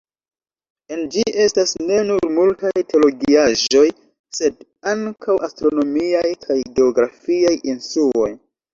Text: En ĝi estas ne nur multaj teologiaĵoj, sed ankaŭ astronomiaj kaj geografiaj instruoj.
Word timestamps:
En 0.95 1.03
ĝi 1.15 1.25
estas 1.43 1.73
ne 1.89 1.99
nur 2.07 2.25
multaj 2.39 2.73
teologiaĵoj, 2.93 3.85
sed 4.41 4.67
ankaŭ 4.95 5.39
astronomiaj 5.51 6.27
kaj 6.49 6.61
geografiaj 6.77 7.57
instruoj. 7.75 8.37